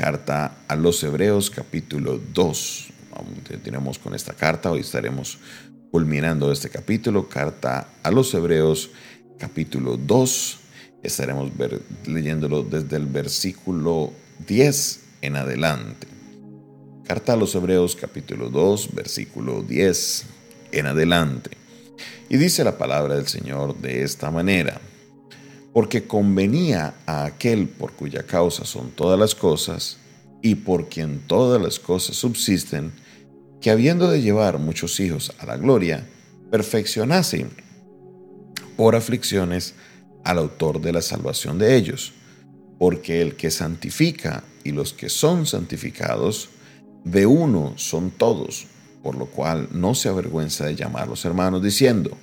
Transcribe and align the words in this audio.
Carta 0.00 0.56
a 0.66 0.76
los 0.76 1.02
Hebreos 1.04 1.50
capítulo 1.50 2.18
2. 2.32 2.88
Tenemos 3.62 3.98
con 3.98 4.14
esta 4.14 4.32
carta, 4.32 4.70
hoy 4.70 4.80
estaremos 4.80 5.36
culminando 5.90 6.50
este 6.50 6.70
capítulo, 6.70 7.28
Carta 7.28 7.86
a 8.02 8.10
los 8.10 8.32
Hebreos 8.32 8.88
capítulo 9.38 9.98
2. 9.98 10.58
Estaremos 11.02 11.50
leyéndolo 12.06 12.62
desde 12.62 12.96
el 12.96 13.04
versículo 13.04 14.14
10 14.48 15.00
en 15.20 15.36
adelante. 15.36 16.06
Carta 17.06 17.34
a 17.34 17.36
los 17.36 17.54
Hebreos 17.54 17.94
capítulo 17.94 18.48
2, 18.48 18.94
versículo 18.94 19.62
10 19.62 20.24
en 20.72 20.86
adelante. 20.86 21.50
Y 22.30 22.38
dice 22.38 22.64
la 22.64 22.78
palabra 22.78 23.16
del 23.16 23.28
Señor 23.28 23.76
de 23.76 24.02
esta 24.02 24.30
manera, 24.30 24.80
porque 25.80 26.06
convenía 26.06 26.92
a 27.06 27.24
aquel 27.24 27.66
por 27.66 27.92
cuya 27.92 28.24
causa 28.24 28.66
son 28.66 28.90
todas 28.90 29.18
las 29.18 29.34
cosas, 29.34 29.96
y 30.42 30.56
por 30.56 30.90
quien 30.90 31.20
todas 31.26 31.58
las 31.58 31.78
cosas 31.78 32.16
subsisten, 32.16 32.92
que 33.62 33.70
habiendo 33.70 34.10
de 34.10 34.20
llevar 34.20 34.58
muchos 34.58 35.00
hijos 35.00 35.32
a 35.38 35.46
la 35.46 35.56
gloria, 35.56 36.06
perfeccionase 36.50 37.46
por 38.76 38.94
aflicciones 38.94 39.74
al 40.22 40.36
autor 40.36 40.82
de 40.82 40.92
la 40.92 41.00
salvación 41.00 41.58
de 41.58 41.74
ellos, 41.76 42.12
porque 42.78 43.22
el 43.22 43.34
que 43.34 43.50
santifica 43.50 44.44
y 44.64 44.72
los 44.72 44.92
que 44.92 45.08
son 45.08 45.46
santificados, 45.46 46.50
de 47.04 47.24
uno 47.24 47.72
son 47.76 48.10
todos, 48.10 48.66
por 49.02 49.14
lo 49.14 49.24
cual 49.24 49.70
no 49.72 49.94
se 49.94 50.10
avergüenza 50.10 50.66
de 50.66 50.76
llamar 50.76 51.04
a 51.04 51.06
los 51.06 51.24
hermanos, 51.24 51.62
diciendo, 51.62 52.18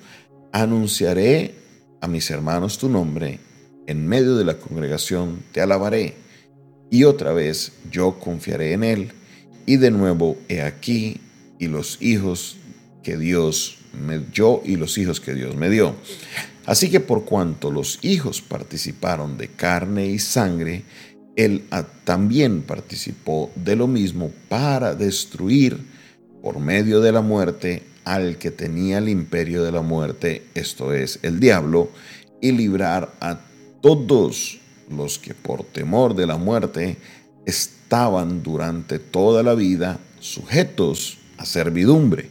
anunciaré 0.51 1.55
a 2.01 2.07
mis 2.07 2.29
hermanos 2.29 2.77
tu 2.77 2.87
nombre, 2.87 3.46
en 3.87 4.07
medio 4.07 4.35
de 4.35 4.45
la 4.45 4.57
congregación 4.57 5.43
te 5.51 5.61
alabaré, 5.61 6.15
y 6.89 7.03
otra 7.03 7.33
vez 7.33 7.73
yo 7.91 8.19
confiaré 8.19 8.73
en 8.73 8.83
él, 8.83 9.11
y 9.65 9.77
de 9.77 9.91
nuevo 9.91 10.37
he 10.47 10.61
aquí 10.61 11.19
y 11.59 11.67
los 11.67 12.01
hijos 12.01 12.57
que 13.03 13.17
Dios 13.17 13.79
me 13.93 14.21
yo 14.31 14.61
y 14.63 14.75
los 14.75 14.97
hijos 14.97 15.19
que 15.19 15.33
Dios 15.33 15.55
me 15.55 15.69
dio. 15.69 15.95
Así 16.65 16.89
que 16.89 16.99
por 16.99 17.25
cuanto 17.25 17.71
los 17.71 17.99
hijos 18.01 18.41
participaron 18.41 19.37
de 19.37 19.47
carne 19.47 20.07
y 20.07 20.19
sangre, 20.19 20.83
él 21.35 21.63
también 22.03 22.63
participó 22.63 23.51
de 23.55 23.75
lo 23.75 23.87
mismo 23.87 24.31
para 24.49 24.95
destruir 24.95 25.77
por 26.41 26.59
medio 26.59 26.99
de 26.99 27.11
la 27.11 27.21
muerte 27.21 27.83
al 28.03 28.37
que 28.37 28.51
tenía 28.51 28.97
el 28.97 29.09
imperio 29.09 29.63
de 29.63 29.71
la 29.71 29.81
muerte, 29.81 30.43
esto 30.55 30.93
es, 30.93 31.19
el 31.23 31.39
diablo, 31.39 31.89
y 32.41 32.51
librar 32.51 33.13
a 33.19 33.46
todos 33.81 34.59
los 34.89 35.19
que 35.19 35.33
por 35.33 35.63
temor 35.63 36.15
de 36.15 36.27
la 36.27 36.37
muerte 36.37 36.97
estaban 37.45 38.43
durante 38.43 38.99
toda 38.99 39.43
la 39.43 39.53
vida 39.53 39.99
sujetos 40.19 41.19
a 41.37 41.45
servidumbre, 41.45 42.29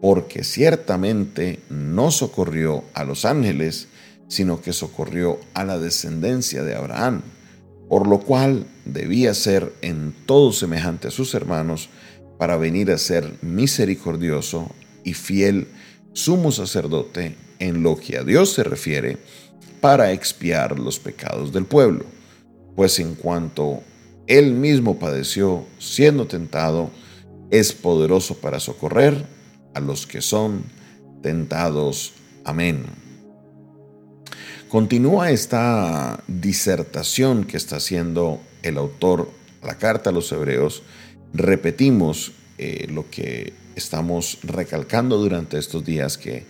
porque 0.00 0.44
ciertamente 0.44 1.60
no 1.68 2.10
socorrió 2.10 2.84
a 2.94 3.04
los 3.04 3.24
ángeles, 3.24 3.88
sino 4.28 4.60
que 4.60 4.72
socorrió 4.72 5.40
a 5.54 5.64
la 5.64 5.78
descendencia 5.78 6.62
de 6.62 6.74
Abraham 6.74 7.22
por 7.88 8.06
lo 8.06 8.20
cual 8.20 8.66
debía 8.84 9.34
ser 9.34 9.72
en 9.80 10.14
todo 10.26 10.52
semejante 10.52 11.08
a 11.08 11.10
sus 11.10 11.34
hermanos, 11.34 11.88
para 12.38 12.56
venir 12.56 12.92
a 12.92 12.98
ser 12.98 13.34
misericordioso 13.42 14.70
y 15.02 15.14
fiel 15.14 15.66
sumo 16.12 16.52
sacerdote 16.52 17.34
en 17.58 17.82
lo 17.82 17.96
que 17.96 18.18
a 18.18 18.22
Dios 18.22 18.52
se 18.52 18.62
refiere, 18.62 19.16
para 19.80 20.12
expiar 20.12 20.78
los 20.78 20.98
pecados 20.98 21.52
del 21.52 21.64
pueblo. 21.64 22.04
Pues 22.76 22.98
en 22.98 23.14
cuanto 23.14 23.82
él 24.26 24.52
mismo 24.52 24.98
padeció 24.98 25.64
siendo 25.78 26.26
tentado, 26.26 26.90
es 27.50 27.72
poderoso 27.72 28.38
para 28.38 28.60
socorrer 28.60 29.24
a 29.74 29.80
los 29.80 30.06
que 30.06 30.20
son 30.20 30.64
tentados. 31.22 32.12
Amén. 32.44 32.84
Continúa 34.68 35.30
esta 35.30 36.22
disertación 36.26 37.44
que 37.44 37.56
está 37.56 37.76
haciendo 37.76 38.40
el 38.62 38.76
autor 38.76 39.30
la 39.62 39.78
carta 39.78 40.10
a 40.10 40.12
los 40.12 40.30
hebreos. 40.32 40.82
Repetimos 41.32 42.32
eh, 42.58 42.86
lo 42.90 43.08
que 43.10 43.52
estamos 43.76 44.38
recalcando 44.42 45.18
durante 45.18 45.58
estos 45.58 45.84
días, 45.84 46.18
que 46.18 46.46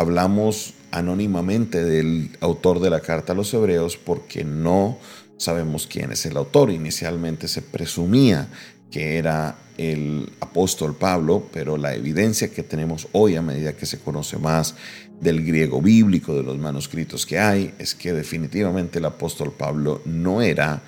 hablamos 0.00 0.72
anónimamente 0.92 1.84
del 1.84 2.30
autor 2.40 2.80
de 2.80 2.88
la 2.88 3.00
carta 3.00 3.34
a 3.34 3.36
los 3.36 3.52
hebreos 3.52 3.98
porque 3.98 4.44
no 4.44 4.98
sabemos 5.36 5.86
quién 5.86 6.10
es 6.10 6.24
el 6.24 6.38
autor. 6.38 6.70
Inicialmente 6.70 7.48
se 7.48 7.60
presumía 7.60 8.48
que 8.90 9.18
era 9.18 9.58
el 9.76 10.32
apóstol 10.40 10.96
Pablo, 10.96 11.46
pero 11.52 11.76
la 11.76 11.94
evidencia 11.94 12.50
que 12.50 12.62
tenemos 12.62 13.08
hoy 13.12 13.36
a 13.36 13.42
medida 13.42 13.76
que 13.76 13.84
se 13.84 13.98
conoce 13.98 14.38
más 14.38 14.74
del 15.20 15.44
griego 15.44 15.82
bíblico, 15.82 16.34
de 16.34 16.44
los 16.44 16.56
manuscritos 16.56 17.26
que 17.26 17.38
hay, 17.38 17.74
es 17.78 17.94
que 17.94 18.14
definitivamente 18.14 19.00
el 19.00 19.04
apóstol 19.04 19.52
Pablo 19.52 20.00
no 20.06 20.40
era 20.40 20.82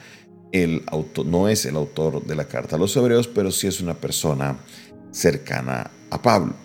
el 0.53 0.85
autor, 0.87 1.27
no 1.27 1.49
es 1.51 1.67
el 1.67 1.77
autor 1.77 2.25
de 2.25 2.35
la 2.35 2.49
carta 2.49 2.77
a 2.77 2.79
los 2.79 2.97
hebreos, 2.97 3.29
pero 3.29 3.51
sí 3.51 3.67
es 3.67 3.83
una 3.83 3.95
persona 3.95 4.57
cercana 5.11 5.91
a 6.09 6.23
Pablo. 6.23 6.62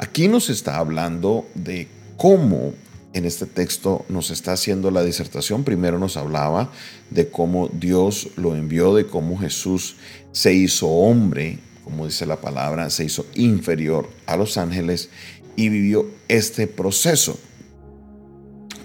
Aquí 0.00 0.28
nos 0.28 0.48
está 0.48 0.76
hablando 0.76 1.48
de 1.56 1.88
cómo 2.16 2.72
en 3.14 3.24
este 3.24 3.46
texto 3.46 4.06
nos 4.08 4.30
está 4.30 4.52
haciendo 4.52 4.92
la 4.92 5.02
disertación. 5.02 5.64
Primero 5.64 5.98
nos 5.98 6.16
hablaba 6.16 6.70
de 7.10 7.28
cómo 7.30 7.66
Dios 7.66 8.28
lo 8.36 8.54
envió, 8.54 8.94
de 8.94 9.06
cómo 9.06 9.36
Jesús 9.36 9.96
se 10.30 10.54
hizo 10.54 10.86
hombre, 10.86 11.58
como 11.82 12.06
dice 12.06 12.26
la 12.26 12.40
palabra, 12.40 12.90
se 12.90 13.06
hizo 13.06 13.26
inferior 13.34 14.08
a 14.26 14.36
los 14.36 14.56
ángeles 14.56 15.10
y 15.56 15.68
vivió 15.68 16.06
este 16.28 16.68
proceso. 16.68 17.36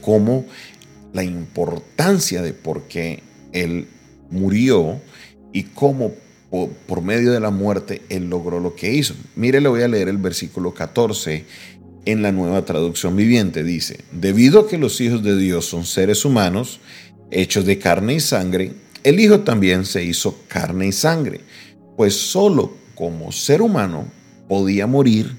Como 0.01 0.45
la 1.13 1.24
importancia 1.24 2.41
de 2.41 2.53
por 2.53 2.88
qué 2.88 3.22
Él 3.51 3.88
murió 4.31 5.00
y 5.51 5.66
cómo 5.66 6.13
por 6.86 7.02
medio 7.02 7.31
de 7.31 7.40
la 7.40 7.50
muerte 7.50 8.03
Él 8.09 8.30
logró 8.30 8.59
lo 8.59 8.75
que 8.75 8.94
hizo. 8.94 9.16
Mire, 9.36 9.59
le 9.59 9.69
voy 9.69 9.81
a 9.81 9.88
leer 9.88 10.08
el 10.08 10.18
versículo 10.18 10.74
14 10.74 11.46
en 12.06 12.22
la 12.22 12.31
nueva 12.31 12.64
traducción 12.64 13.16
viviente. 13.16 13.64
Dice, 13.64 14.02
debido 14.12 14.59
a 14.59 14.68
que 14.68 14.78
los 14.78 15.02
hijos 15.02 15.24
de 15.24 15.36
Dios 15.36 15.66
son 15.66 15.84
seres 15.84 16.25
humanos, 16.25 16.80
hechos 17.31 17.66
de 17.66 17.80
carne 17.80 18.16
y 18.16 18.19
sangre, 18.19 18.74
el 19.03 19.19
Hijo 19.19 19.40
también 19.40 19.86
se 19.86 20.03
hizo 20.03 20.44
carne 20.47 20.88
y 20.88 20.92
sangre, 20.92 21.42
pues 21.97 22.16
solo 22.16 22.74
como 22.94 23.31
ser 23.31 23.62
humano 23.62 24.06
podía 24.47 24.86
morir 24.86 25.36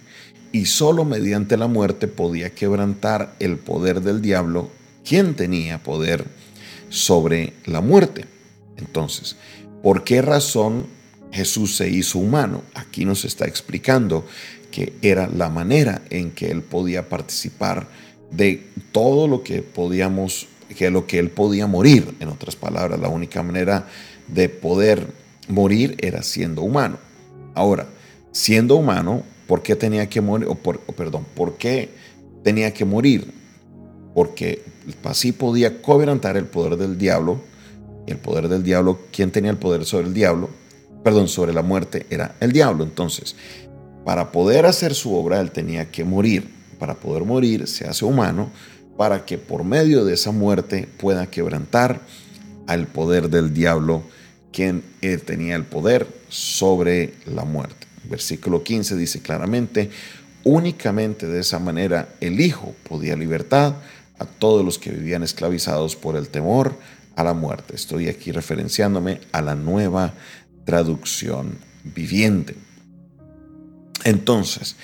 y 0.50 0.66
solo 0.66 1.04
mediante 1.04 1.56
la 1.56 1.68
muerte 1.68 2.08
podía 2.08 2.50
quebrantar 2.50 3.36
el 3.38 3.56
poder 3.56 4.00
del 4.00 4.20
diablo, 4.20 4.70
quien 5.04 5.34
tenía 5.34 5.82
poder 5.82 6.26
sobre 6.88 7.54
la 7.66 7.80
muerte. 7.80 8.26
Entonces, 8.76 9.36
¿por 9.82 10.04
qué 10.04 10.20
razón 10.20 10.86
Jesús 11.34 11.76
se 11.76 11.88
hizo 11.88 12.20
humano? 12.20 12.62
Aquí 12.74 13.04
nos 13.04 13.24
está 13.24 13.46
explicando 13.46 14.24
que 14.70 14.92
era 15.02 15.28
la 15.28 15.50
manera 15.50 16.02
en 16.08 16.30
que 16.30 16.50
él 16.50 16.62
podía 16.62 17.08
participar 17.08 17.88
de 18.30 18.68
todo 18.92 19.26
lo 19.26 19.42
que 19.42 19.62
podíamos, 19.62 20.46
que 20.76 20.90
lo 20.90 21.08
que 21.08 21.18
él 21.18 21.30
podía 21.30 21.66
morir. 21.66 22.14
En 22.20 22.28
otras 22.28 22.54
palabras, 22.54 23.00
la 23.00 23.08
única 23.08 23.42
manera 23.42 23.88
de 24.28 24.48
poder 24.48 25.08
morir 25.48 25.96
era 26.00 26.22
siendo 26.22 26.62
humano. 26.62 26.98
Ahora, 27.54 27.88
siendo 28.30 28.76
humano, 28.76 29.24
¿por 29.48 29.62
qué 29.62 29.74
tenía 29.74 30.08
que 30.08 30.20
morir? 30.20 30.46
O, 30.48 30.54
perdón, 30.54 31.26
¿por 31.34 31.56
qué 31.56 31.90
tenía 32.44 32.72
que 32.72 32.84
morir? 32.84 33.32
Porque 34.14 34.62
así 35.02 35.32
podía 35.32 35.82
cobrantar 35.82 36.36
el 36.36 36.46
poder 36.46 36.76
del 36.76 36.96
diablo. 36.96 37.40
El 38.06 38.18
poder 38.18 38.48
del 38.48 38.62
diablo, 38.62 39.00
¿quién 39.10 39.32
tenía 39.32 39.50
el 39.50 39.56
poder 39.56 39.84
sobre 39.84 40.06
el 40.06 40.14
diablo? 40.14 40.50
Perdón, 41.04 41.28
sobre 41.28 41.52
la 41.52 41.62
muerte 41.62 42.06
era 42.10 42.34
el 42.40 42.50
diablo. 42.52 42.82
Entonces, 42.82 43.36
para 44.04 44.32
poder 44.32 44.66
hacer 44.66 44.94
su 44.94 45.14
obra, 45.14 45.38
él 45.40 45.52
tenía 45.52 45.90
que 45.90 46.02
morir. 46.02 46.52
Para 46.78 46.94
poder 46.94 47.24
morir, 47.24 47.68
se 47.68 47.86
hace 47.86 48.04
humano 48.04 48.50
para 48.96 49.24
que 49.24 49.38
por 49.38 49.64
medio 49.64 50.04
de 50.04 50.14
esa 50.14 50.32
muerte 50.32 50.88
pueda 50.98 51.26
quebrantar 51.26 52.00
al 52.66 52.86
poder 52.86 53.28
del 53.28 53.52
diablo, 53.52 54.02
quien 54.52 54.82
él 55.02 55.22
tenía 55.22 55.56
el 55.56 55.64
poder 55.64 56.06
sobre 56.28 57.14
la 57.26 57.44
muerte. 57.44 57.86
Versículo 58.04 58.62
15 58.62 58.96
dice 58.96 59.20
claramente, 59.20 59.90
únicamente 60.44 61.26
de 61.26 61.40
esa 61.40 61.58
manera 61.58 62.08
el 62.20 62.40
Hijo 62.40 62.74
podía 62.88 63.16
libertar 63.16 63.80
a 64.18 64.24
todos 64.24 64.64
los 64.64 64.78
que 64.78 64.90
vivían 64.90 65.22
esclavizados 65.22 65.96
por 65.96 66.16
el 66.16 66.28
temor 66.28 66.74
a 67.16 67.24
la 67.24 67.34
muerte. 67.34 67.74
Estoy 67.74 68.08
aquí 68.08 68.32
referenciándome 68.32 69.20
a 69.32 69.42
la 69.42 69.54
nueva 69.54 70.14
traducción 70.64 71.58
viviente. 71.82 72.56
Entonces, 74.04 74.76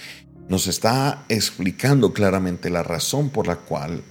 nos 0.49 0.67
está 0.67 1.25
explicando 1.29 2.13
claramente 2.13 2.71
la 2.71 2.83
razón 2.83 3.31
por 3.31 3.47
la 3.47 3.57
cual 3.57 4.03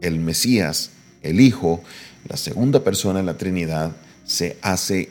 el 0.00 0.20
Mesías, 0.20 0.90
el 1.22 1.40
Hijo, 1.40 1.82
la 2.28 2.36
segunda 2.36 2.84
persona 2.84 3.18
de 3.18 3.24
la 3.24 3.36
Trinidad, 3.36 3.92
se 4.24 4.58
hace 4.62 5.10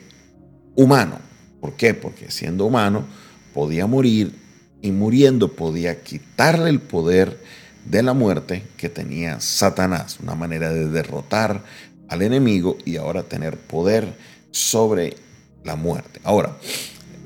humano. 0.76 1.18
¿Por 1.60 1.74
qué? 1.74 1.92
Porque 1.94 2.30
siendo 2.30 2.66
humano 2.66 3.04
podía 3.52 3.86
morir 3.86 4.32
y 4.80 4.92
muriendo 4.92 5.52
podía 5.52 6.02
quitarle 6.02 6.70
el 6.70 6.80
poder 6.80 7.42
de 7.84 8.02
la 8.02 8.12
muerte 8.12 8.62
que 8.76 8.88
tenía 8.88 9.40
Satanás, 9.40 10.18
una 10.22 10.34
manera 10.34 10.72
de 10.72 10.88
derrotar 10.88 11.64
al 12.08 12.22
enemigo 12.22 12.78
y 12.84 12.96
ahora 12.96 13.24
tener 13.24 13.58
poder 13.58 14.14
sobre 14.50 15.16
la 15.64 15.76
muerte. 15.76 16.20
Ahora, 16.24 16.56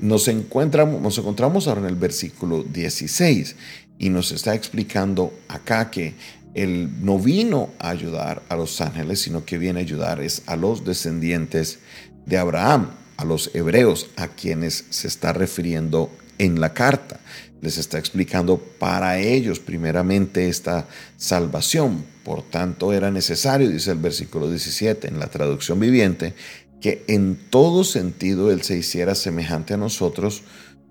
nos 0.01 0.27
encontramos, 0.27 1.01
nos 1.01 1.17
encontramos 1.17 1.67
ahora 1.67 1.81
en 1.81 1.87
el 1.87 1.95
versículo 1.95 2.63
16 2.63 3.55
y 3.99 4.09
nos 4.09 4.31
está 4.31 4.53
explicando 4.53 5.33
acá 5.47 5.89
que 5.89 6.15
él 6.53 6.89
no 7.01 7.19
vino 7.19 7.69
a 7.79 7.89
ayudar 7.89 8.43
a 8.49 8.55
los 8.55 8.79
ángeles, 8.81 9.21
sino 9.21 9.45
que 9.45 9.57
viene 9.57 9.79
a 9.79 9.83
ayudar 9.83 10.21
es 10.21 10.43
a 10.45 10.55
los 10.55 10.85
descendientes 10.85 11.79
de 12.25 12.37
Abraham, 12.37 12.91
a 13.17 13.25
los 13.25 13.51
hebreos, 13.53 14.09
a 14.17 14.27
quienes 14.27 14.85
se 14.89 15.07
está 15.07 15.33
refiriendo 15.33 16.11
en 16.37 16.59
la 16.59 16.73
carta. 16.73 17.19
Les 17.61 17.77
está 17.77 17.97
explicando 17.97 18.57
para 18.57 19.19
ellos 19.19 19.59
primeramente 19.59 20.49
esta 20.49 20.85
salvación. 21.17 22.03
Por 22.23 22.43
tanto, 22.43 22.93
era 22.93 23.09
necesario, 23.09 23.69
dice 23.69 23.91
el 23.91 23.99
versículo 23.99 24.49
17 24.49 25.07
en 25.07 25.19
la 25.19 25.27
traducción 25.27 25.79
viviente, 25.79 26.33
que 26.83 27.05
en 27.07 27.37
todo 27.49 27.85
sentido 27.85 28.51
Él 28.51 28.61
se 28.61 28.77
hiciera 28.77 29.15
semejante 29.15 29.73
a 29.73 29.77
nosotros, 29.77 30.43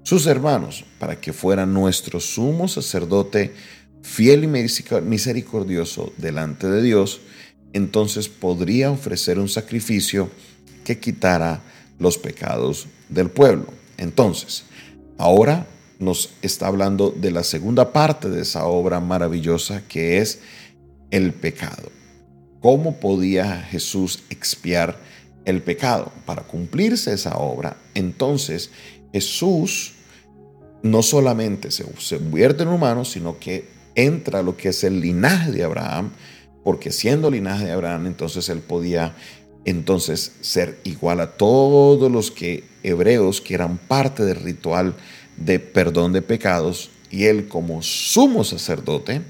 sus 0.04 0.26
hermanos, 0.26 0.86
para 0.98 1.20
que 1.20 1.34
fuera 1.34 1.66
nuestro 1.66 2.18
sumo 2.18 2.66
sacerdote 2.66 3.52
fiel 4.00 4.44
y 4.44 4.46
misericordioso 4.46 6.14
delante 6.16 6.66
de 6.66 6.80
Dios, 6.80 7.20
entonces 7.74 8.30
podría 8.30 8.90
ofrecer 8.90 9.38
un 9.38 9.50
sacrificio 9.50 10.30
que 10.82 10.98
quitara 10.98 11.62
los 11.98 12.16
pecados 12.16 12.86
del 13.10 13.28
pueblo. 13.28 13.66
Entonces, 13.98 14.64
ahora 15.18 15.66
nos 15.98 16.30
está 16.40 16.68
hablando 16.68 17.10
de 17.10 17.32
la 17.32 17.44
segunda 17.44 17.92
parte 17.92 18.30
de 18.30 18.40
esa 18.40 18.64
obra 18.64 18.98
maravillosa 19.00 19.82
que 19.86 20.18
es 20.18 20.40
el 21.10 21.34
pecado. 21.34 21.92
¿Cómo 22.62 22.98
podía 22.98 23.60
Jesús 23.60 24.22
expiar 24.30 25.11
el 25.44 25.62
pecado? 25.62 26.12
Para 26.26 26.42
cumplirse 26.42 27.12
esa 27.12 27.36
obra, 27.38 27.76
entonces 27.94 28.70
Jesús 29.12 29.94
no 30.82 31.02
solamente 31.02 31.70
se, 31.70 31.84
se 31.98 32.16
en 32.16 32.68
humano, 32.68 33.04
sino 33.04 33.38
que 33.38 33.68
entra 33.94 34.40
a 34.40 34.42
lo 34.42 34.56
que 34.56 34.70
es 34.70 34.84
el 34.84 35.00
linaje 35.00 35.52
de 35.52 35.64
Abraham, 35.64 36.10
porque 36.64 36.92
siendo 36.92 37.30
linaje 37.30 37.66
de 37.66 37.72
Abraham, 37.72 38.06
entonces 38.06 38.48
él 38.48 38.60
podía 38.60 39.14
entonces 39.64 40.32
ser 40.40 40.80
igual 40.84 41.20
a 41.20 41.32
todos 41.32 42.10
los 42.10 42.30
que 42.30 42.64
hebreos 42.82 43.40
que 43.40 43.54
eran 43.54 43.78
parte 43.78 44.24
del 44.24 44.36
ritual 44.36 44.94
de 45.36 45.60
perdón 45.60 46.12
de 46.12 46.22
pecados 46.22 46.90
y 47.10 47.24
él 47.24 47.48
como 47.48 47.82
sumo 47.82 48.42
sacerdote 48.42 49.22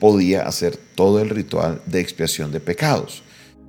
podía 0.00 0.42
hacer 0.42 0.76
todo 0.76 1.20
el 1.20 1.30
ritual 1.30 1.82
de 1.86 2.00
expiación 2.00 2.52
de 2.52 2.60
pecados. 2.60 3.23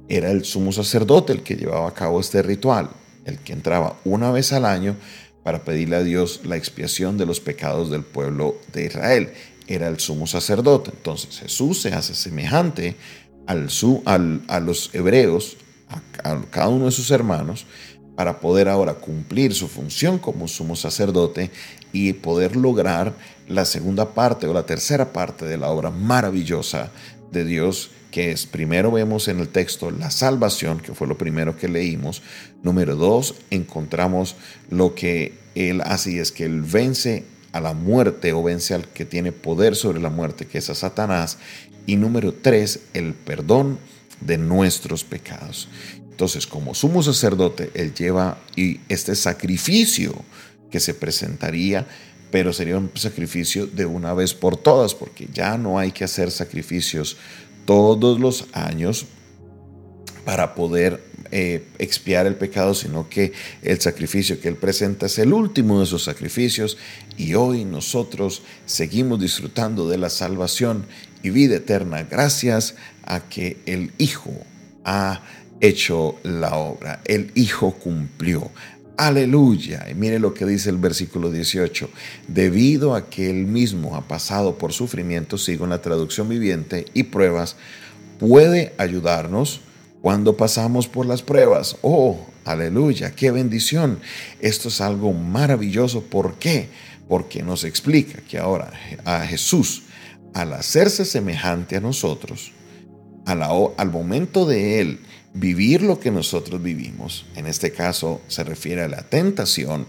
Era 0.08 0.32
el 0.32 0.46
sumo 0.46 0.72
sacerdote 0.72 1.34
el 1.34 1.42
que 1.42 1.56
llevaba 1.56 1.90
a 1.90 1.94
cabo 1.94 2.20
este 2.20 2.42
ritual, 2.42 2.90
el 3.26 3.40
que 3.40 3.54
entraba 3.54 3.98
una 4.06 4.32
vez 4.32 4.54
al 4.54 4.66
año 4.66 4.96
para 5.44 5.64
pedirle 5.64 5.96
a 5.98 6.04
Dios 6.04 6.42
la 6.44 6.58
expiación 6.58 7.18
de 7.18 7.26
los 7.26 7.40
pecados 7.40 7.90
del 7.90 8.04
pueblo 8.04 8.56
de 8.74 8.86
Israel. 8.86 9.34
Era 9.68 9.88
el 9.88 10.00
sumo 10.00 10.28
sacerdote. 10.28 10.92
Entonces 10.92 11.40
Jesús 11.40 11.82
se 11.82 11.94
hace 11.94 12.14
semejante 12.14 12.96
al, 13.48 13.70
al, 14.06 14.42
a 14.48 14.60
los 14.60 14.90
hebreos, 14.94 15.58
a, 15.90 16.42
cada 16.50 16.70
uno 16.70 16.86
de 16.86 16.92
sus 16.92 17.12
hermanos, 17.12 17.66
para 18.16 18.40
poder 18.40 18.70
ahora 18.70 18.96
cumplir 18.96 19.54
su 19.54 19.68
función 19.68 20.20
como 20.20 20.48
sumo 20.48 20.76
sacerdote 20.76 21.52
y 21.92 22.14
poder 22.14 22.56
lograr 22.56 23.14
la 23.48 23.66
segunda 23.66 24.14
parte 24.14 24.48
o 24.48 24.54
la 24.54 24.66
tercera 24.66 25.12
parte 25.12 25.46
de 25.46 25.58
la 25.58 25.70
obra 25.70 25.92
maravillosa 25.92 26.92
de 27.32 27.44
Dios, 27.44 27.92
que 28.16 28.32
es, 28.32 28.46
primero 28.46 28.92
vemos 28.92 29.28
en 29.28 29.42
el 29.42 29.50
texto 29.50 29.92
la 29.92 30.10
salvación, 30.10 30.80
que 30.80 30.94
fue 30.94 31.06
lo 31.06 31.18
primero 31.18 31.58
que 31.58 31.68
leímos. 31.68 32.22
Número 32.64 32.96
dos, 32.96 33.36
encontramos 33.50 34.38
lo 34.70 34.96
que 34.96 35.34
Él 35.54 35.82
hace 35.82 36.14
y 36.14 36.20
es 36.20 36.32
que 36.32 36.46
Él 36.46 36.62
vence 36.62 37.26
a 37.52 37.60
la 37.60 37.74
muerte 37.74 38.32
o 38.32 38.42
vence 38.42 38.74
al 38.74 38.88
que 38.88 39.04
tiene 39.04 39.34
poder 39.34 39.76
sobre 39.76 40.00
la 40.00 40.10
muerte, 40.10 40.46
que 40.46 40.60
es 40.60 40.70
a 40.70 40.76
Satanás. 40.76 41.40
Y 41.88 41.98
número 41.98 42.34
tres, 42.34 42.84
el 42.94 43.16
perdón 43.16 43.80
de 44.22 44.38
nuestros 44.38 45.04
pecados. 45.04 45.68
Entonces, 46.10 46.48
como 46.48 46.74
sumo 46.74 47.04
sacerdote, 47.04 47.70
él 47.74 47.94
lleva 47.94 48.38
y 48.56 48.80
este 48.88 49.14
sacrificio 49.18 50.16
que 50.72 50.80
se 50.80 50.94
presentaría, 50.94 51.86
pero 52.32 52.54
sería 52.54 52.78
un 52.78 52.92
sacrificio 52.96 53.68
de 53.68 53.86
una 53.86 54.14
vez 54.14 54.34
por 54.34 54.56
todas, 54.56 54.96
porque 54.96 55.28
ya 55.34 55.58
no 55.58 55.80
hay 55.80 55.92
que 55.92 56.06
hacer 56.06 56.32
sacrificios 56.32 57.18
todos 57.66 58.20
los 58.20 58.48
años 58.54 59.06
para 60.26 60.56
poder 60.56 61.04
eh, 61.32 61.68
expiar 61.80 62.28
el 62.28 62.36
pecado, 62.36 62.74
sino 62.74 63.10
que 63.10 63.34
el 63.62 63.80
sacrificio 63.80 64.40
que 64.40 64.48
Él 64.48 64.56
presenta 64.56 65.06
es 65.08 65.20
el 65.20 65.34
último 65.34 65.80
de 65.80 65.86
esos 65.86 66.04
sacrificios 66.04 66.78
y 67.18 67.34
hoy 67.34 67.66
nosotros 67.66 68.42
seguimos 68.66 69.20
disfrutando 69.20 69.88
de 69.88 69.98
la 69.98 70.10
salvación 70.10 70.86
y 71.24 71.32
vida 71.32 71.56
eterna 71.56 72.04
gracias 72.04 72.76
a 73.04 73.22
que 73.22 73.58
el 73.66 73.92
Hijo 73.98 74.34
ha 74.84 75.22
hecho 75.62 76.16
la 76.24 76.56
obra, 76.56 77.02
el 77.06 77.32
Hijo 77.36 77.72
cumplió. 77.74 78.52
Aleluya. 78.98 79.88
Y 79.90 79.94
mire 79.94 80.20
lo 80.20 80.34
que 80.34 80.46
dice 80.46 80.70
el 80.70 80.78
versículo 80.78 81.32
18. 81.32 81.90
Debido 82.28 82.96
a 82.96 83.10
que 83.10 83.30
Él 83.30 83.46
mismo 83.46 83.96
ha 83.96 84.08
pasado 84.08 84.58
por 84.58 84.72
sufrimiento, 84.72 85.38
sigo 85.38 85.66
en 85.66 85.72
la 85.72 85.82
traducción 85.82 86.30
viviente, 86.30 86.86
y 86.94 87.04
pruebas, 87.04 87.58
puede 88.20 88.74
ayudarnos 88.78 89.62
cuando 90.02 90.38
pasamos 90.38 90.88
por 90.88 91.06
las 91.06 91.22
pruebas. 91.22 91.78
Oh, 91.82 92.26
aleluya, 92.46 93.16
qué 93.16 93.32
bendición. 93.32 94.00
Esto 94.40 94.70
es 94.70 94.80
algo 94.80 95.12
maravilloso. 95.14 96.02
¿Por 96.04 96.36
qué? 96.36 96.70
Porque 97.10 97.44
nos 97.44 97.64
explica 97.64 98.22
que 98.22 98.38
ahora 98.38 98.72
a 99.04 99.26
Jesús, 99.26 99.84
al 100.34 100.54
hacerse 100.54 101.06
semejante 101.06 101.76
a 101.76 101.82
nosotros, 101.82 102.52
al 103.26 103.92
momento 103.92 104.46
de 104.46 104.80
Él 104.80 105.00
vivir 105.36 105.82
lo 105.82 106.00
que 106.00 106.12
nosotros 106.12 106.64
vivimos, 106.64 107.26
en 107.36 107.46
este 107.46 107.72
caso 107.72 108.22
se 108.28 108.44
refiere 108.44 108.84
a 108.84 108.88
la 108.88 109.04
tentación, 109.04 109.86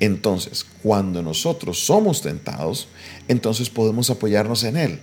entonces 0.00 0.66
cuando 0.82 1.22
nosotros 1.22 1.78
somos 1.78 2.22
tentados, 2.22 2.88
entonces 3.28 3.70
podemos 3.70 4.10
apoyarnos 4.10 4.64
en 4.64 4.76
Él, 4.76 5.00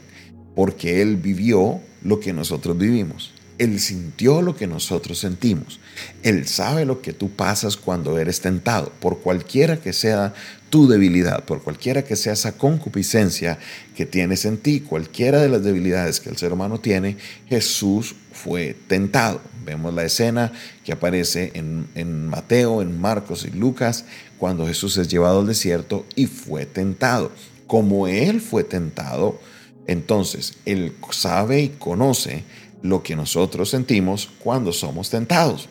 porque 0.55 1.01
Él 1.01 1.15
vivió 1.15 1.79
lo 2.03 2.19
que 2.19 2.33
nosotros 2.33 2.77
vivimos. 2.77 3.33
Él 3.57 3.79
sintió 3.79 4.43
lo 4.43 4.55
que 4.55 4.67
nosotros 4.67 5.17
sentimos. 5.17 5.79
Él 6.21 6.47
sabe 6.47 6.85
lo 6.85 7.01
que 7.01 7.13
tú 7.13 7.31
pasas 7.31 7.75
cuando 7.75 8.19
eres 8.19 8.39
tentado, 8.39 8.91
por 8.99 9.19
cualquiera 9.19 9.77
que 9.77 9.93
sea 9.93 10.35
tu 10.69 10.87
debilidad, 10.87 11.43
por 11.45 11.63
cualquiera 11.63 12.03
que 12.03 12.15
sea 12.15 12.33
esa 12.33 12.57
concupiscencia 12.57 13.57
que 13.95 14.05
tienes 14.05 14.45
en 14.45 14.57
ti, 14.57 14.81
cualquiera 14.81 15.41
de 15.41 15.49
las 15.49 15.63
debilidades 15.63 16.19
que 16.19 16.29
el 16.29 16.37
ser 16.37 16.53
humano 16.53 16.79
tiene, 16.79 17.17
Jesús 17.47 18.15
fue 18.31 18.75
tentado. 18.87 19.41
Vemos 19.67 19.93
la 19.93 20.05
escena 20.05 20.53
que 20.85 20.93
aparece 20.93 21.51
en, 21.53 21.89
en 21.93 22.25
Mateo, 22.25 22.81
en 22.81 22.97
Marcos 23.01 23.43
y 23.43 23.51
Lucas, 23.51 24.05
cuando 24.37 24.65
Jesús 24.65 24.95
es 24.95 25.09
llevado 25.09 25.41
al 25.41 25.47
desierto 25.47 26.05
y 26.15 26.27
fue 26.27 26.65
tentado. 26.65 27.33
Como 27.67 28.07
Él 28.07 28.39
fue 28.39 28.63
tentado, 28.63 29.41
entonces 29.85 30.57
Él 30.65 30.95
sabe 31.11 31.59
y 31.63 31.69
conoce 31.69 32.45
lo 32.81 33.03
que 33.03 33.17
nosotros 33.17 33.69
sentimos 33.69 34.29
cuando 34.39 34.71
somos 34.71 35.09
tentados. 35.09 35.67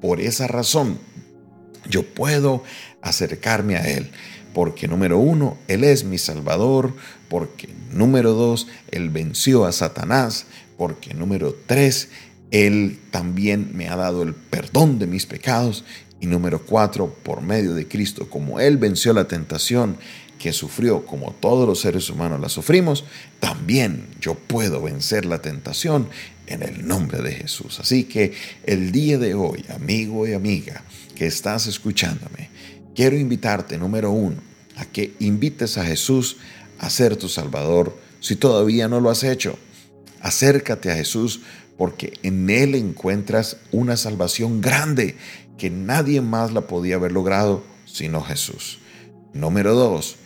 Por 0.00 0.20
esa 0.20 0.46
razón, 0.46 0.98
yo 1.88 2.06
puedo 2.06 2.62
acercarme 3.02 3.76
a 3.76 3.88
Él. 3.88 4.12
Porque 4.54 4.86
número 4.86 5.18
uno, 5.18 5.58
Él 5.66 5.82
es 5.82 6.04
mi 6.04 6.18
Salvador. 6.18 6.94
Porque 7.28 7.68
número 7.90 8.32
dos, 8.32 8.68
Él 8.92 9.10
venció 9.10 9.64
a 9.64 9.72
Satanás. 9.72 10.46
Porque 10.76 11.14
número 11.14 11.54
tres, 11.66 12.10
Él 12.50 12.98
también 13.10 13.70
me 13.74 13.88
ha 13.88 13.96
dado 13.96 14.22
el 14.22 14.34
perdón 14.34 14.98
de 14.98 15.06
mis 15.06 15.26
pecados. 15.26 15.84
Y 16.20 16.26
número 16.26 16.64
cuatro, 16.66 17.14
por 17.22 17.40
medio 17.40 17.74
de 17.74 17.88
Cristo, 17.88 18.28
como 18.28 18.60
Él 18.60 18.76
venció 18.76 19.12
la 19.12 19.26
tentación 19.26 19.96
que 20.38 20.52
sufrió 20.52 21.04
como 21.04 21.32
todos 21.32 21.68
los 21.68 21.80
seres 21.80 22.08
humanos 22.08 22.40
la 22.40 22.48
sufrimos, 22.48 23.04
también 23.40 24.06
yo 24.20 24.34
puedo 24.34 24.80
vencer 24.82 25.26
la 25.26 25.42
tentación 25.42 26.08
en 26.46 26.62
el 26.62 26.86
nombre 26.86 27.20
de 27.20 27.32
Jesús. 27.32 27.78
Así 27.78 28.04
que 28.04 28.32
el 28.64 28.90
día 28.90 29.18
de 29.18 29.34
hoy, 29.34 29.64
amigo 29.68 30.26
y 30.26 30.32
amiga 30.32 30.82
que 31.14 31.26
estás 31.26 31.66
escuchándome, 31.66 32.48
quiero 32.94 33.18
invitarte, 33.18 33.76
número 33.76 34.10
uno, 34.10 34.36
a 34.76 34.86
que 34.86 35.14
invites 35.20 35.76
a 35.76 35.84
Jesús 35.84 36.38
a 36.78 36.88
ser 36.88 37.16
tu 37.16 37.28
Salvador 37.28 37.96
si 38.20 38.34
todavía 38.36 38.88
no 38.88 39.00
lo 39.00 39.10
has 39.10 39.24
hecho. 39.24 39.58
Acércate 40.20 40.90
a 40.90 40.96
Jesús 40.96 41.40
porque 41.80 42.12
en 42.22 42.50
Él 42.50 42.74
encuentras 42.74 43.56
una 43.72 43.96
salvación 43.96 44.60
grande 44.60 45.16
que 45.56 45.70
nadie 45.70 46.20
más 46.20 46.52
la 46.52 46.66
podía 46.66 46.96
haber 46.96 47.10
logrado 47.10 47.64
sino 47.86 48.20
Jesús. 48.20 48.80
Número 49.32 49.74
dos, 49.74 50.16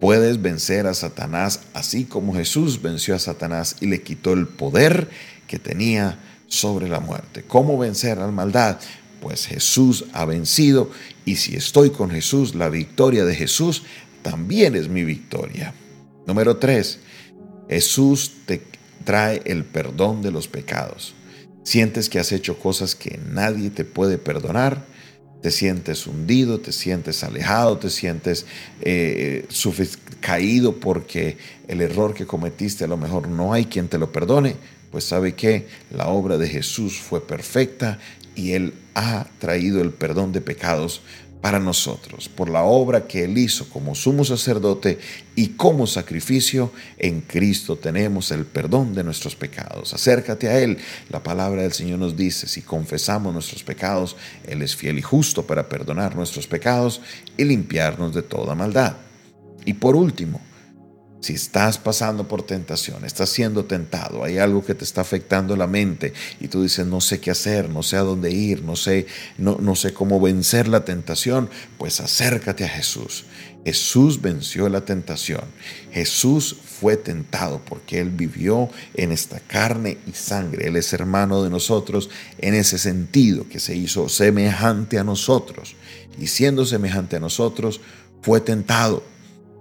puedes 0.00 0.42
vencer 0.42 0.88
a 0.88 0.94
Satanás 0.94 1.60
así 1.72 2.04
como 2.04 2.34
Jesús 2.34 2.82
venció 2.82 3.14
a 3.14 3.20
Satanás 3.20 3.76
y 3.80 3.86
le 3.86 4.02
quitó 4.02 4.32
el 4.32 4.48
poder 4.48 5.08
que 5.46 5.60
tenía 5.60 6.18
sobre 6.48 6.88
la 6.88 6.98
muerte. 6.98 7.44
¿Cómo 7.46 7.78
vencer 7.78 8.18
a 8.18 8.26
la 8.26 8.32
maldad? 8.32 8.80
Pues 9.20 9.46
Jesús 9.46 10.06
ha 10.14 10.24
vencido 10.24 10.90
y 11.24 11.36
si 11.36 11.54
estoy 11.54 11.90
con 11.90 12.10
Jesús, 12.10 12.56
la 12.56 12.70
victoria 12.70 13.24
de 13.24 13.36
Jesús 13.36 13.84
también 14.22 14.74
es 14.74 14.88
mi 14.88 15.04
victoria. 15.04 15.74
Número 16.26 16.56
tres, 16.56 16.98
Jesús 17.68 18.32
te 18.46 18.77
trae 19.08 19.40
el 19.46 19.64
perdón 19.64 20.20
de 20.20 20.30
los 20.30 20.48
pecados. 20.48 21.14
Sientes 21.62 22.10
que 22.10 22.18
has 22.18 22.30
hecho 22.30 22.58
cosas 22.58 22.94
que 22.94 23.18
nadie 23.32 23.70
te 23.70 23.86
puede 23.86 24.18
perdonar, 24.18 24.84
te 25.40 25.50
sientes 25.50 26.06
hundido, 26.06 26.60
te 26.60 26.72
sientes 26.72 27.24
alejado, 27.24 27.78
te 27.78 27.88
sientes 27.88 28.44
eh, 28.82 29.48
caído 30.20 30.78
porque 30.78 31.38
el 31.68 31.80
error 31.80 32.12
que 32.12 32.26
cometiste 32.26 32.84
a 32.84 32.86
lo 32.86 32.98
mejor 32.98 33.28
no 33.28 33.54
hay 33.54 33.64
quien 33.64 33.88
te 33.88 33.96
lo 33.96 34.12
perdone, 34.12 34.56
pues 34.92 35.04
sabe 35.04 35.34
que 35.34 35.68
la 35.90 36.08
obra 36.08 36.36
de 36.36 36.46
Jesús 36.46 37.00
fue 37.00 37.26
perfecta 37.26 37.98
y 38.34 38.52
Él 38.52 38.74
ha 38.94 39.26
traído 39.38 39.80
el 39.80 39.94
perdón 39.94 40.32
de 40.32 40.42
pecados 40.42 41.00
para 41.40 41.60
nosotros, 41.60 42.28
por 42.28 42.48
la 42.50 42.64
obra 42.64 43.06
que 43.06 43.24
Él 43.24 43.38
hizo 43.38 43.68
como 43.68 43.94
sumo 43.94 44.24
sacerdote 44.24 44.98
y 45.36 45.48
como 45.50 45.86
sacrificio, 45.86 46.72
en 46.98 47.20
Cristo 47.20 47.76
tenemos 47.76 48.32
el 48.32 48.44
perdón 48.44 48.94
de 48.94 49.04
nuestros 49.04 49.36
pecados. 49.36 49.94
Acércate 49.94 50.48
a 50.48 50.58
Él. 50.58 50.78
La 51.10 51.22
palabra 51.22 51.62
del 51.62 51.72
Señor 51.72 52.00
nos 52.00 52.16
dice, 52.16 52.48
si 52.48 52.62
confesamos 52.62 53.32
nuestros 53.32 53.62
pecados, 53.62 54.16
Él 54.46 54.62
es 54.62 54.74
fiel 54.74 54.98
y 54.98 55.02
justo 55.02 55.46
para 55.46 55.68
perdonar 55.68 56.16
nuestros 56.16 56.48
pecados 56.48 57.00
y 57.36 57.44
limpiarnos 57.44 58.14
de 58.14 58.22
toda 58.22 58.56
maldad. 58.56 58.96
Y 59.64 59.74
por 59.74 59.94
último, 59.94 60.40
si 61.20 61.34
estás 61.34 61.78
pasando 61.78 62.28
por 62.28 62.44
tentación, 62.44 63.04
estás 63.04 63.30
siendo 63.30 63.64
tentado, 63.64 64.22
hay 64.22 64.38
algo 64.38 64.64
que 64.64 64.74
te 64.74 64.84
está 64.84 65.00
afectando 65.00 65.56
la 65.56 65.66
mente 65.66 66.12
y 66.38 66.48
tú 66.48 66.62
dices, 66.62 66.86
no 66.86 67.00
sé 67.00 67.20
qué 67.20 67.30
hacer, 67.30 67.68
no 67.68 67.82
sé 67.82 67.96
a 67.96 68.02
dónde 68.02 68.30
ir, 68.30 68.62
no 68.62 68.76
sé, 68.76 69.06
no, 69.36 69.58
no 69.60 69.74
sé 69.74 69.92
cómo 69.92 70.20
vencer 70.20 70.68
la 70.68 70.84
tentación, 70.84 71.50
pues 71.76 72.00
acércate 72.00 72.64
a 72.64 72.68
Jesús. 72.68 73.24
Jesús 73.64 74.22
venció 74.22 74.68
la 74.68 74.84
tentación. 74.84 75.42
Jesús 75.92 76.56
fue 76.64 76.96
tentado 76.96 77.60
porque 77.64 78.00
Él 78.00 78.10
vivió 78.10 78.70
en 78.94 79.12
esta 79.12 79.40
carne 79.40 79.98
y 80.06 80.12
sangre. 80.12 80.68
Él 80.68 80.76
es 80.76 80.92
hermano 80.92 81.42
de 81.42 81.50
nosotros 81.50 82.08
en 82.38 82.54
ese 82.54 82.78
sentido, 82.78 83.46
que 83.48 83.60
se 83.60 83.76
hizo 83.76 84.08
semejante 84.08 84.98
a 84.98 85.04
nosotros. 85.04 85.74
Y 86.18 86.28
siendo 86.28 86.64
semejante 86.64 87.16
a 87.16 87.20
nosotros, 87.20 87.80
fue 88.22 88.40
tentado. 88.40 89.02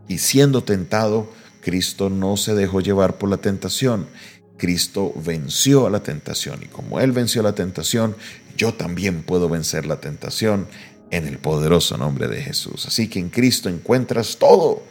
Y 0.08 0.20
siendo 0.20 0.64
tentado, 0.64 1.30
Cristo 1.68 2.10
no 2.10 2.38
se 2.38 2.56
dejó 2.56 2.80
llevar 2.80 3.18
por 3.18 3.30
la 3.30 3.40
tentación. 3.40 4.08
Cristo 4.56 5.12
venció 5.18 5.86
a 5.86 5.90
la 5.90 6.02
tentación 6.02 6.64
y 6.64 6.68
como 6.68 7.02
Él 7.02 7.12
venció 7.12 7.44
la 7.44 7.56
tentación, 7.56 8.16
yo 8.56 8.74
también 8.74 9.22
puedo 9.22 9.50
vencer 9.50 9.86
la 9.86 10.00
tentación 10.00 10.70
en 11.12 11.28
el 11.28 11.40
poderoso 11.40 11.98
nombre 11.98 12.30
de 12.30 12.42
Jesús. 12.42 12.86
Así 12.86 13.10
que 13.10 13.20
en 13.20 13.28
Cristo 13.30 13.68
encuentras 13.68 14.38
todo. 14.38 14.82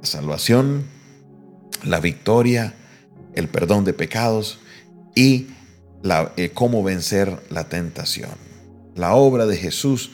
La 0.00 0.06
salvación, 0.06 0.86
la 1.84 2.00
victoria, 2.00 2.74
el 3.36 3.46
perdón 3.46 3.84
de 3.84 3.92
pecados 3.92 4.58
y 5.14 5.46
la, 6.02 6.32
eh, 6.36 6.50
cómo 6.50 6.82
vencer 6.82 7.44
la 7.48 7.68
tentación. 7.68 8.34
La 8.96 9.14
obra 9.14 9.46
de 9.46 9.56
Jesús 9.56 10.10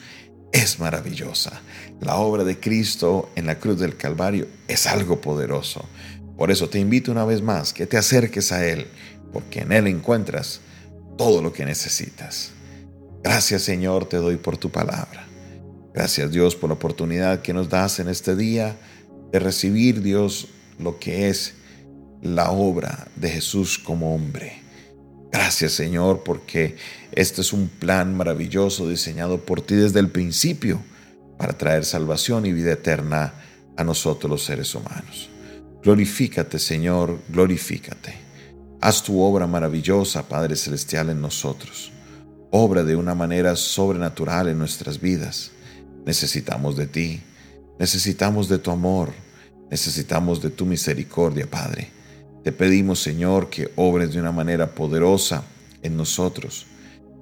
es 0.55 0.79
maravillosa. 0.79 1.61
La 1.99 2.15
obra 2.15 2.45
de 2.45 2.57
Cristo 2.57 3.29
en 3.35 3.45
la 3.45 3.59
cruz 3.59 3.77
del 3.77 3.97
Calvario 3.97 4.47
es 4.69 4.87
algo 4.87 5.19
poderoso. 5.19 5.83
Por 6.37 6.49
eso 6.49 6.69
te 6.69 6.79
invito 6.79 7.11
una 7.11 7.25
vez 7.25 7.41
más 7.41 7.73
que 7.73 7.85
te 7.85 7.97
acerques 7.97 8.53
a 8.53 8.65
Él, 8.65 8.87
porque 9.33 9.61
en 9.61 9.73
Él 9.73 9.87
encuentras 9.87 10.61
todo 11.17 11.41
lo 11.41 11.51
que 11.51 11.65
necesitas. 11.65 12.51
Gracias 13.21 13.63
Señor 13.63 14.05
te 14.07 14.15
doy 14.15 14.37
por 14.37 14.55
tu 14.55 14.71
palabra. 14.71 15.27
Gracias 15.93 16.31
Dios 16.31 16.55
por 16.55 16.69
la 16.69 16.75
oportunidad 16.75 17.41
que 17.41 17.53
nos 17.53 17.67
das 17.67 17.99
en 17.99 18.07
este 18.07 18.37
día 18.37 18.77
de 19.33 19.39
recibir 19.39 20.01
Dios 20.01 20.47
lo 20.79 20.99
que 20.99 21.27
es 21.27 21.55
la 22.21 22.51
obra 22.51 23.09
de 23.17 23.29
Jesús 23.29 23.77
como 23.77 24.15
hombre. 24.15 24.64
Gracias 25.35 25.73
Señor 25.73 26.23
porque 26.23 26.77
este 27.11 27.41
es 27.41 27.51
un 27.51 27.67
plan 27.67 28.15
maravilloso 28.15 28.87
diseñado 28.87 29.41
por 29.41 29.61
ti 29.61 29.75
desde 29.75 29.99
el 29.99 30.09
principio 30.09 30.81
para 31.37 31.57
traer 31.57 31.83
salvación 31.83 32.45
y 32.45 32.53
vida 32.53 32.71
eterna 32.71 33.33
a 33.75 33.83
nosotros 33.83 34.31
los 34.31 34.45
seres 34.45 34.73
humanos. 34.73 35.29
Glorifícate, 35.83 36.57
Señor, 36.57 37.19
glorifícate. 37.27 38.13
Haz 38.79 39.03
tu 39.03 39.19
obra 39.19 39.45
maravillosa, 39.45 40.25
Padre 40.29 40.55
Celestial, 40.55 41.09
en 41.09 41.19
nosotros. 41.19 41.91
Obra 42.51 42.85
de 42.85 42.95
una 42.95 43.13
manera 43.13 43.57
sobrenatural 43.57 44.47
en 44.47 44.57
nuestras 44.57 45.01
vidas. 45.01 45.51
Necesitamos 46.05 46.77
de 46.77 46.87
ti, 46.87 47.21
necesitamos 47.77 48.47
de 48.47 48.57
tu 48.57 48.71
amor, 48.71 49.11
necesitamos 49.69 50.41
de 50.41 50.49
tu 50.49 50.65
misericordia, 50.65 51.45
Padre. 51.45 51.94
Te 52.45 52.53
pedimos, 52.53 53.01
Señor, 53.01 53.49
que 53.49 53.71
obres 53.75 54.13
de 54.13 54.21
una 54.21 54.31
manera 54.31 54.73
poderosa 54.73 55.43
en 55.83 55.97
nosotros 55.97 56.67